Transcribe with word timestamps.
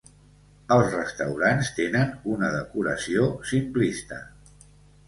Els 0.75 0.87
restaurants 0.95 1.69
tenen 1.81 2.17
una 2.37 2.51
decoració 2.57 3.31
simplista. 3.53 4.25